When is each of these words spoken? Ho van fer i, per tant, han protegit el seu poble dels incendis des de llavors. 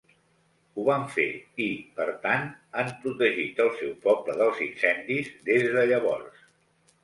Ho 0.77 0.85
van 0.87 1.03
fer 1.15 1.25
i, 1.65 1.67
per 1.99 2.07
tant, 2.23 2.49
han 2.81 2.91
protegit 3.05 3.63
el 3.69 3.71
seu 3.77 3.95
poble 4.09 4.39
dels 4.43 4.67
incendis 4.71 5.33
des 5.53 5.71
de 5.79 5.89
llavors. 5.95 6.45